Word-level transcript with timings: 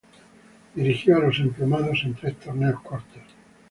Dirigió 0.73 1.17
a 1.17 1.19
los 1.19 1.37
emplumados 1.37 2.01
en 2.05 2.15
tres 2.15 2.35
torneos 2.39 2.81
cortos. 2.81 3.21